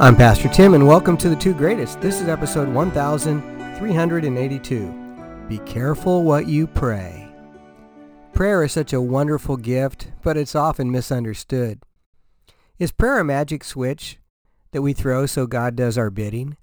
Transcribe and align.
I'm 0.00 0.16
Pastor 0.16 0.48
Tim, 0.48 0.74
and 0.74 0.88
welcome 0.88 1.16
to 1.18 1.28
the 1.28 1.36
Two 1.36 1.54
Greatest. 1.54 2.00
This 2.00 2.20
is 2.20 2.26
episode 2.26 2.68
1382. 2.68 5.46
Be 5.48 5.58
careful 5.58 6.24
what 6.24 6.48
you 6.48 6.66
pray. 6.66 7.28
Prayer 8.32 8.64
is 8.64 8.72
such 8.72 8.92
a 8.92 9.00
wonderful 9.00 9.56
gift, 9.56 10.10
but 10.24 10.36
it's 10.36 10.56
often 10.56 10.90
misunderstood. 10.90 11.80
Is 12.76 12.90
prayer 12.90 13.20
a 13.20 13.24
magic 13.24 13.62
switch 13.62 14.18
that 14.72 14.82
we 14.82 14.94
throw 14.94 15.26
so 15.26 15.46
God 15.46 15.76
does 15.76 15.96
our 15.96 16.10
bidding? 16.10 16.56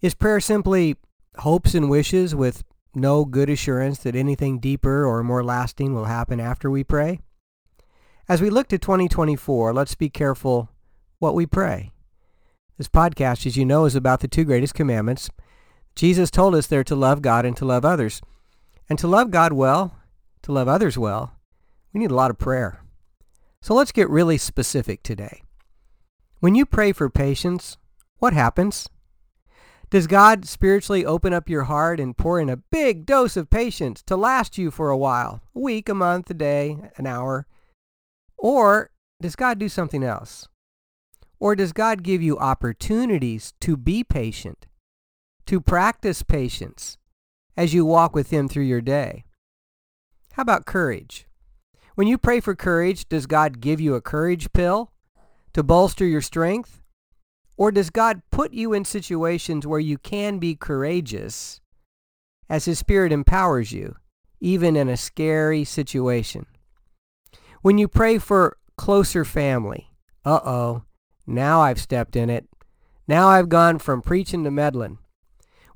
Is 0.00 0.14
prayer 0.14 0.38
simply 0.38 0.94
hopes 1.38 1.74
and 1.74 1.90
wishes 1.90 2.32
with 2.32 2.62
no 2.94 3.24
good 3.24 3.50
assurance 3.50 3.98
that 3.98 4.14
anything 4.14 4.60
deeper 4.60 5.04
or 5.04 5.24
more 5.24 5.42
lasting 5.42 5.94
will 5.94 6.04
happen 6.04 6.38
after 6.38 6.70
we 6.70 6.84
pray? 6.84 7.18
As 8.28 8.40
we 8.40 8.50
look 8.50 8.68
to 8.68 8.78
2024, 8.78 9.74
let's 9.74 9.96
be 9.96 10.08
careful 10.08 10.68
what 11.18 11.34
we 11.34 11.44
pray. 11.44 11.90
This 12.78 12.88
podcast, 12.88 13.46
as 13.46 13.56
you 13.56 13.64
know, 13.64 13.84
is 13.84 13.94
about 13.94 14.20
the 14.20 14.28
two 14.28 14.44
greatest 14.44 14.74
commandments. 14.74 15.30
Jesus 15.94 16.30
told 16.30 16.54
us 16.54 16.66
they're 16.66 16.82
to 16.84 16.96
love 16.96 17.20
God 17.20 17.44
and 17.44 17.56
to 17.58 17.64
love 17.64 17.84
others. 17.84 18.22
And 18.88 18.98
to 18.98 19.06
love 19.06 19.30
God 19.30 19.52
well, 19.52 19.96
to 20.42 20.52
love 20.52 20.68
others 20.68 20.98
well, 20.98 21.36
we 21.92 22.00
need 22.00 22.10
a 22.10 22.14
lot 22.14 22.30
of 22.30 22.38
prayer. 22.38 22.82
So 23.60 23.74
let's 23.74 23.92
get 23.92 24.10
really 24.10 24.38
specific 24.38 25.02
today. 25.02 25.42
When 26.40 26.54
you 26.54 26.66
pray 26.66 26.92
for 26.92 27.08
patience, 27.08 27.76
what 28.18 28.32
happens? 28.32 28.88
Does 29.90 30.06
God 30.06 30.46
spiritually 30.46 31.04
open 31.04 31.34
up 31.34 31.50
your 31.50 31.64
heart 31.64 32.00
and 32.00 32.16
pour 32.16 32.40
in 32.40 32.48
a 32.48 32.56
big 32.56 33.04
dose 33.04 33.36
of 33.36 33.50
patience 33.50 34.02
to 34.04 34.16
last 34.16 34.56
you 34.56 34.70
for 34.70 34.88
a 34.88 34.96
while, 34.96 35.42
a 35.54 35.60
week, 35.60 35.90
a 35.90 35.94
month, 35.94 36.30
a 36.30 36.34
day, 36.34 36.78
an 36.96 37.06
hour? 37.06 37.46
Or 38.38 38.90
does 39.20 39.36
God 39.36 39.58
do 39.58 39.68
something 39.68 40.02
else? 40.02 40.48
Or 41.42 41.56
does 41.56 41.72
God 41.72 42.04
give 42.04 42.22
you 42.22 42.38
opportunities 42.38 43.52
to 43.62 43.76
be 43.76 44.04
patient, 44.04 44.68
to 45.46 45.60
practice 45.60 46.22
patience 46.22 46.98
as 47.56 47.74
you 47.74 47.84
walk 47.84 48.14
with 48.14 48.30
Him 48.30 48.46
through 48.46 48.62
your 48.62 48.80
day? 48.80 49.24
How 50.34 50.42
about 50.42 50.66
courage? 50.66 51.26
When 51.96 52.06
you 52.06 52.16
pray 52.16 52.38
for 52.38 52.54
courage, 52.54 53.08
does 53.08 53.26
God 53.26 53.60
give 53.60 53.80
you 53.80 53.96
a 53.96 54.00
courage 54.00 54.52
pill 54.52 54.92
to 55.52 55.64
bolster 55.64 56.06
your 56.06 56.20
strength? 56.20 56.80
Or 57.56 57.72
does 57.72 57.90
God 57.90 58.22
put 58.30 58.52
you 58.52 58.72
in 58.72 58.84
situations 58.84 59.66
where 59.66 59.80
you 59.80 59.98
can 59.98 60.38
be 60.38 60.54
courageous 60.54 61.60
as 62.48 62.66
His 62.66 62.78
Spirit 62.78 63.10
empowers 63.10 63.72
you, 63.72 63.96
even 64.38 64.76
in 64.76 64.88
a 64.88 64.96
scary 64.96 65.64
situation? 65.64 66.46
When 67.62 67.78
you 67.78 67.88
pray 67.88 68.18
for 68.18 68.58
closer 68.76 69.24
family, 69.24 69.88
uh-oh, 70.24 70.84
now 71.26 71.60
I've 71.60 71.80
stepped 71.80 72.16
in 72.16 72.30
it. 72.30 72.48
Now 73.08 73.28
I've 73.28 73.48
gone 73.48 73.78
from 73.78 74.02
preaching 74.02 74.44
to 74.44 74.50
meddling. 74.50 74.98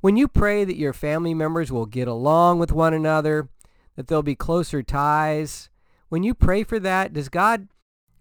When 0.01 0.15
you 0.15 0.27
pray 0.27 0.63
that 0.63 0.77
your 0.77 0.93
family 0.93 1.33
members 1.33 1.71
will 1.71 1.85
get 1.85 2.07
along 2.07 2.59
with 2.59 2.71
one 2.71 2.93
another, 2.93 3.49
that 3.95 4.07
there'll 4.07 4.23
be 4.23 4.35
closer 4.35 4.83
ties, 4.83 5.69
when 6.09 6.23
you 6.23 6.33
pray 6.33 6.63
for 6.63 6.79
that, 6.79 7.13
does 7.13 7.29
God 7.29 7.67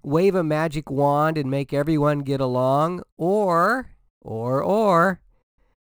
wave 0.03 0.35
a 0.35 0.43
magic 0.43 0.91
wand 0.91 1.37
and 1.39 1.51
make 1.51 1.73
everyone 1.73 2.21
get 2.21 2.41
along? 2.41 3.03
Or, 3.17 3.91
or, 4.21 4.63
or, 4.63 5.21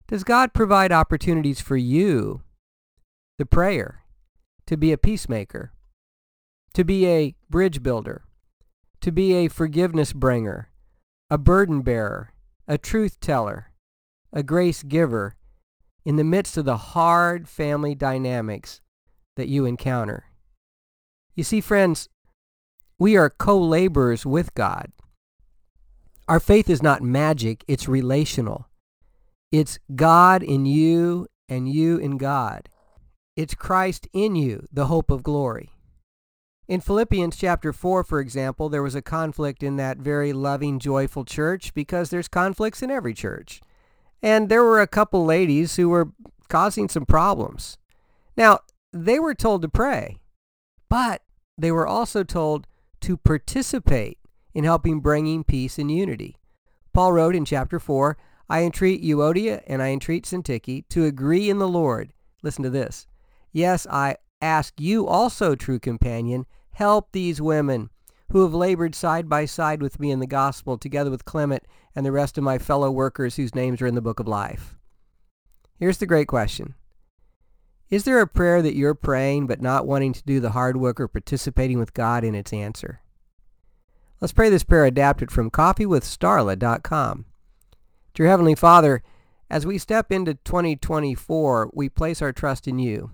does 0.07 0.25
God 0.25 0.53
provide 0.53 0.93
opportunities 0.93 1.61
for 1.61 1.77
you, 1.77 2.43
the 3.39 3.47
prayer, 3.47 4.03
to 4.67 4.77
be 4.77 4.93
a 4.93 4.99
peacemaker, 4.99 5.73
to 6.75 6.85
be 6.85 7.07
a 7.07 7.35
bridge 7.51 7.83
builder, 7.83 8.25
to 9.01 9.11
be 9.11 9.35
a 9.35 9.49
forgiveness 9.49 10.13
bringer, 10.13 10.69
a 11.33 11.39
burden 11.39 11.81
bearer, 11.81 12.35
a 12.69 12.77
truth 12.77 13.19
teller, 13.19 13.73
a 14.35 14.43
grace 14.43 14.83
giver 14.83 15.35
in 16.05 16.17
the 16.17 16.25
midst 16.25 16.59
of 16.59 16.67
the 16.67 16.77
hard 16.77 17.49
family 17.49 17.95
dynamics 17.95 18.83
that 19.37 19.49
you 19.49 19.65
encounter. 19.65 20.27
You 21.35 21.43
see, 21.43 21.63
friends, 21.63 22.11
we 22.99 23.17
are 23.17 23.31
co-laborers 23.31 24.27
with 24.27 24.53
God. 24.53 24.93
Our 26.29 26.39
faith 26.39 26.69
is 26.69 26.83
not 26.83 27.01
magic, 27.01 27.65
it's 27.67 27.89
relational. 27.89 28.69
It's 29.51 29.79
God 29.95 30.43
in 30.43 30.67
you 30.67 31.29
and 31.49 31.67
you 31.67 31.97
in 31.97 32.19
God. 32.19 32.69
It's 33.37 33.55
Christ 33.55 34.07
in 34.13 34.37
you, 34.37 34.67
the 34.71 34.85
hope 34.85 35.11
of 35.11 35.23
glory. 35.23 35.71
In 36.73 36.81
Philippians 36.81 37.37
chapter 37.37 37.71
4, 37.71 38.03
for 38.03 38.19
example, 38.19 38.71
there 38.71 38.83
was 38.83 38.95
a 38.95 39.03
conflict 39.03 39.63
in 39.63 39.77
that 39.77 39.99
very 39.99 40.33
loving, 40.33 40.79
joyful 40.79 41.23
church 41.23 41.75
because 41.75 42.09
there's 42.09 42.29
conflicts 42.29 42.81
in 42.81 42.91
every 42.91 43.13
church. 43.13 43.61
And 44.23 44.49
there 44.49 44.65
were 44.65 44.81
a 44.81 44.87
couple 44.87 45.23
ladies 45.27 45.77
who 45.77 45.91
were 45.91 46.13
causing 46.49 46.89
some 46.89 47.05
problems. 47.05 47.77
Now, 48.39 48.61
they 48.91 49.19
were 49.19 49.35
told 49.35 49.61
to 49.61 49.69
pray, 49.69 50.23
but 50.89 51.21
they 51.59 51.71
were 51.71 51.87
also 51.87 52.25
told 52.25 52.67
to 53.03 53.19
participate 53.19 54.17
in 54.55 54.65
helping 54.65 55.01
bringing 55.01 55.45
peace 55.45 55.79
and 55.79 55.91
unity. 55.91 56.39
Paul 56.95 57.13
wrote 57.13 57.37
in 57.37 57.45
chapter 57.45 57.79
4, 57.79 58.17
I 58.49 58.63
entreat 58.63 59.05
Euodia 59.05 59.63
and 59.67 59.83
I 59.83 59.91
entreat 59.91 60.25
Syntyche 60.25 60.89
to 60.89 61.05
agree 61.05 61.51
in 61.51 61.59
the 61.59 61.69
Lord. 61.69 62.15
Listen 62.43 62.63
to 62.63 62.71
this. 62.71 63.07
Yes, 63.53 63.87
I 63.91 64.17
ask 64.41 64.73
you 64.81 65.07
also, 65.07 65.55
true 65.55 65.79
companion, 65.79 66.47
help 66.73 67.13
these 67.13 67.41
women 67.41 67.91
who 68.31 68.43
have 68.43 68.55
labored 68.55 68.95
side 68.95 69.29
by 69.29 69.45
side 69.45 69.83
with 69.83 70.01
me 70.01 70.11
in 70.11 70.21
the 70.21 70.27
gospel, 70.27 70.79
together 70.79 71.11
with 71.11 71.25
Clement 71.25 71.65
and 71.95 72.05
the 72.05 72.13
rest 72.13 72.39
of 72.39 72.45
my 72.45 72.59
fellow 72.59 72.91
workers 72.91 73.37
whose 73.37 73.55
names 73.55 73.83
are 73.83 73.87
in 73.87 73.95
the 73.95 74.01
book 74.01 74.21
of 74.21 74.27
life. 74.27 74.79
Here's 75.79 75.99
the 75.99 76.07
great 76.07 76.29
question. 76.29 76.75
Is 77.91 78.05
there 78.05 78.21
a 78.21 78.27
prayer 78.27 78.63
that 78.63 78.75
you're 78.75 78.95
praying 78.95 79.49
but 79.49 79.61
not 79.61 79.87
wanting 79.87 80.15
to 80.15 80.23
do 80.23 80.41
the 80.41 80.53
hard 80.53 80.79
work 80.79 80.99
or 80.99 81.09
participating 81.09 81.79
with 81.79 81.93
God 81.93 82.25
in 82.25 82.35
its 82.35 82.53
answer? 82.53 83.03
Let's 84.19 84.33
pray 84.33 84.49
this 84.49 84.65
prayer 84.65 84.87
adapted 84.87 85.31
from 85.31 85.51
coffeewithstarla.com. 85.51 87.27
Dear 88.15 88.27
Heavenly 88.29 88.55
Father, 88.55 89.03
as 89.51 89.67
we 89.67 89.77
step 89.77 90.11
into 90.11 90.35
2024, 90.35 91.73
we 91.75 91.91
place 91.91 92.23
our 92.23 92.33
trust 92.33 92.67
in 92.67 92.79
you 92.79 93.11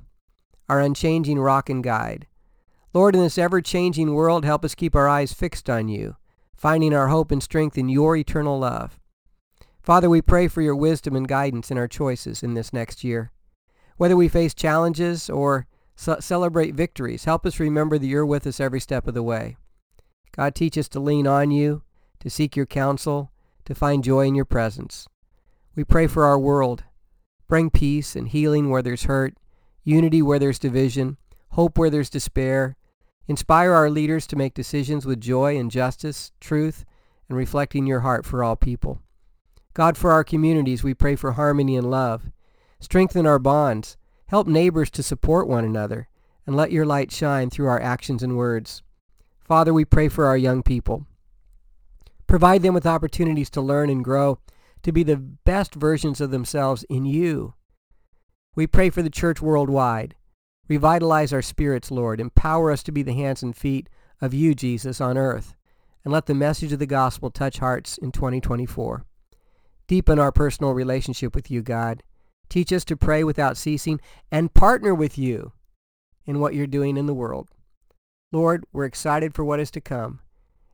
our 0.69 0.81
unchanging 0.81 1.41
rock 1.41 1.71
and 1.71 1.83
guide. 1.83 2.27
Lord, 2.95 3.15
in 3.15 3.23
this 3.23 3.39
ever-changing 3.39 4.15
world, 4.15 4.45
help 4.45 4.65
us 4.65 4.75
keep 4.75 4.97
our 4.97 5.09
eyes 5.09 5.33
fixed 5.33 5.69
on 5.69 5.89
you, 5.89 6.17
finding 6.57 6.95
our 6.95 7.09
hope 7.09 7.31
and 7.31 7.43
strength 7.43 7.77
in 7.77 7.89
your 7.89 8.17
eternal 8.17 8.59
love. 8.59 8.99
Father, 9.83 10.09
we 10.09 10.23
pray 10.23 10.49
for 10.49 10.63
your 10.63 10.77
wisdom 10.77 11.15
and 11.15 11.29
guidance 11.29 11.71
in 11.71 11.79
our 11.79 11.89
choices 11.89 12.43
in 12.43 12.55
this 12.55 12.73
next 12.73 13.05
year. 13.05 13.31
Whether 13.99 14.17
we 14.17 14.29
face 14.29 14.55
challenges 14.55 15.29
or 15.29 15.67
celebrate 15.97 16.75
victories, 16.75 17.25
help 17.25 17.45
us 17.45 17.61
remember 17.61 17.99
that 17.99 18.07
you're 18.07 18.25
with 18.25 18.47
us 18.47 18.61
every 18.61 18.81
step 18.81 19.07
of 19.07 19.15
the 19.15 19.23
way. 19.23 19.57
God, 20.37 20.55
teach 20.55 20.79
us 20.79 20.89
to 20.91 21.01
lean 21.01 21.27
on 21.27 21.51
you, 21.51 21.83
to 22.21 22.31
seek 22.31 22.57
your 22.57 22.67
counsel, 22.67 23.33
to 23.65 23.75
find 23.75 24.03
joy 24.03 24.27
in 24.27 24.35
your 24.35 24.45
presence. 24.45 25.09
We 25.75 25.85
pray 25.85 26.07
for 26.07 26.25
our 26.25 26.39
world. 26.39 26.85
Bring 27.49 27.71
peace 27.71 28.17
and 28.17 28.29
healing 28.29 28.71
where 28.71 28.83
there's 28.83 29.05
hurt, 29.05 29.35
unity 29.85 30.23
where 30.23 30.39
there's 30.39 30.59
division, 30.59 31.19
hope 31.51 31.77
where 31.77 31.91
there's 31.91 32.11
despair. 32.11 32.77
Inspire 33.29 33.73
our 33.73 33.91
leaders 33.91 34.27
to 34.27 34.37
make 34.37 34.55
decisions 34.55 35.05
with 35.05 35.21
joy 35.21 35.59
and 35.59 35.71
justice, 35.71 36.33
truth, 36.41 36.85
and 37.29 37.37
reflecting 37.37 37.87
your 37.87 38.01
heart 38.01 38.25
for 38.25 38.43
all 38.43 38.57
people. 38.57 39.03
God, 39.75 39.97
for 39.99 40.11
our 40.11 40.25
communities, 40.25 40.83
we 40.83 40.95
pray 40.95 41.15
for 41.15 41.33
harmony 41.33 41.77
and 41.77 41.91
love. 41.91 42.31
Strengthen 42.81 43.27
our 43.27 43.39
bonds. 43.39 43.97
Help 44.29 44.47
neighbors 44.47 44.91
to 44.91 45.03
support 45.03 45.47
one 45.47 45.65
another, 45.65 46.09
and 46.47 46.57
let 46.57 46.73
your 46.73 46.85
light 46.85 47.13
shine 47.13 47.51
through 47.51 47.67
our 47.67 47.81
actions 47.81 48.23
and 48.23 48.37
words. 48.37 48.83
Father, 49.41 49.73
we 49.73 49.85
pray 49.85 50.09
for 50.09 50.27
our 50.27 50.37
young 50.37 50.63
people. 50.63 51.07
Provide 52.27 52.63
them 52.63 52.75
with 52.75 52.87
opportunities 52.87 53.49
to 53.51 53.61
learn 53.61 53.89
and 53.89 54.05
grow, 54.05 54.39
to 54.83 54.93
be 54.93 55.03
the 55.03 55.17
best 55.17 55.75
versions 55.75 56.21
of 56.21 56.31
themselves 56.31 56.85
in 56.91 57.05
you. 57.05 57.55
We 58.55 58.67
pray 58.67 58.91
for 58.91 59.03
the 59.03 59.11
church 59.11 59.41
worldwide. 59.41 60.15
Revitalize 60.69 61.33
our 61.33 61.43
spirits, 61.43 61.91
Lord. 61.91 62.21
Empower 62.21 62.71
us 62.71 62.83
to 62.85 62.93
be 62.93 63.03
the 63.03 63.15
hands 63.15 63.43
and 63.43 63.57
feet 63.57 63.89
of 64.21 64.35
you, 64.35 64.55
Jesus, 64.55 65.01
on 65.01 65.17
earth. 65.17 65.55
And 66.05 66.13
let 66.13 66.27
the 66.27 66.35
message 66.35 66.73
of 66.73 66.79
the 66.79 66.87
gospel 66.87 67.31
touch 67.31 67.59
hearts 67.59 67.99
in 67.99 68.13
2024. 68.13 69.05
Deepen 69.87 70.19
our 70.19 70.33
personal 70.33 70.73
relationship 70.73 71.35
with 71.35 71.51
you, 71.51 71.63
God. 71.63 72.03
Teach 72.49 72.73
us 72.73 72.85
to 72.87 72.97
pray 72.97 73.25
without 73.25 73.57
ceasing 73.57 74.01
and 74.31 74.55
partner 74.55 74.95
with 74.95 75.19
you 75.19 75.53
in 76.27 76.41
what 76.41 76.55
you're 76.55 76.67
doing 76.67 76.97
in 76.97 77.07
the 77.07 77.15
world. 77.15 77.49
Lord, 78.33 78.65
we're 78.73 78.85
excited 78.85 79.35
for 79.35 79.45
what 79.45 79.61
is 79.61 79.71
to 79.73 79.81
come. 79.81 80.21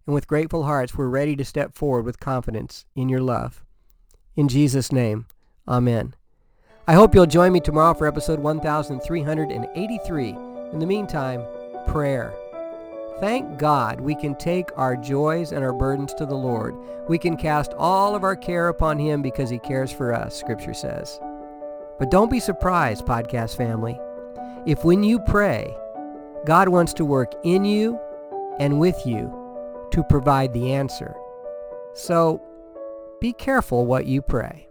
And 0.07 0.15
with 0.15 0.27
grateful 0.27 0.65
hearts, 0.65 0.95
we're 0.95 1.09
ready 1.09 1.37
to 1.37 1.45
step 1.45 1.75
forward 1.75 2.05
with 2.05 2.21
confidence 2.21 2.85
in 2.95 3.09
your 3.09 3.21
love. 3.21 3.65
In 4.37 4.49
Jesus' 4.49 4.93
name, 4.93 5.27
amen. 5.67 6.15
I 6.87 6.93
hope 6.93 7.15
you'll 7.15 7.25
join 7.25 7.51
me 7.51 7.61
tomorrow 7.61 7.95
for 7.95 8.07
episode 8.07 8.41
1383. 8.41 10.29
In 10.29 10.79
the 10.79 10.85
meantime, 10.85 11.43
prayer. 11.87 12.35
Thank 13.21 13.57
God 13.57 14.03
we 14.03 14.15
can 14.15 14.35
take 14.35 14.69
our 14.77 14.95
joys 14.95 15.53
and 15.53 15.65
our 15.65 15.73
burdens 15.73 16.13
to 16.13 16.27
the 16.27 16.35
Lord. 16.35 16.75
We 17.09 17.17
can 17.17 17.39
cast 17.39 17.73
all 17.79 18.15
of 18.15 18.23
our 18.23 18.37
care 18.37 18.69
upon 18.69 18.99
Him 18.99 19.23
because 19.23 19.49
He 19.49 19.59
cares 19.59 19.91
for 19.91 20.13
us, 20.13 20.37
Scripture 20.37 20.75
says. 20.75 21.19
But 21.99 22.11
don't 22.11 22.31
be 22.31 22.39
surprised, 22.39 23.07
podcast 23.07 23.57
family, 23.57 23.99
if 24.67 24.85
when 24.85 25.03
you 25.03 25.21
pray, 25.21 25.75
God 26.45 26.69
wants 26.69 26.93
to 26.95 27.07
work 27.07 27.33
in 27.45 27.65
you 27.65 27.99
and 28.61 28.79
with 28.79 29.07
you 29.07 29.33
to 29.91 30.03
provide 30.03 30.53
the 30.53 30.75
answer. 30.75 31.17
So 31.95 32.43
be 33.23 33.33
careful 33.33 33.87
what 33.87 34.05
you 34.05 34.21
pray. 34.21 34.69